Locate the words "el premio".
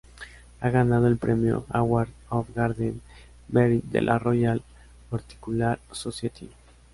1.05-1.67